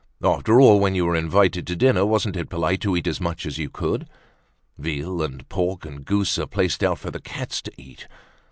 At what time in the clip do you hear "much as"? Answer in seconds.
3.21-3.59